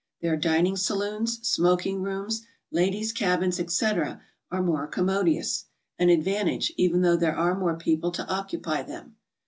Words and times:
Their 0.23 0.35
din 0.35 0.65
ing 0.65 0.77
saloons, 0.77 1.47
smoking 1.47 2.01
rooms, 2.01 2.41
ladies' 2.71 3.13
cabins, 3.13 3.59
etc., 3.59 4.19
are 4.49 4.63
more 4.63 4.87
commodious,— 4.87 5.65
^an 5.99 6.11
advantage, 6.11 6.73
even 6.75 7.01
though 7.01 7.15
there 7.17 7.37
are 7.37 7.53
more 7.55 7.77
people 7.77 8.11
to 8.13 8.27
occupy 8.27 8.81
them. 8.81 9.17